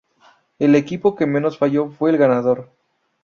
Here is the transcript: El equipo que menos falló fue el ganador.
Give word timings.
El 0.57 0.73
equipo 0.73 1.15
que 1.15 1.27
menos 1.27 1.59
falló 1.59 1.91
fue 1.91 2.09
el 2.09 2.17
ganador. 2.17 2.71